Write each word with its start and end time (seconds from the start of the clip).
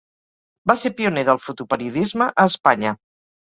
Va 0.71 0.75
ser 0.83 0.91
pioner 1.01 1.23
del 1.27 1.41
fotoperiodisme 1.43 2.31
a 2.45 2.49
Espanya. 2.55 2.97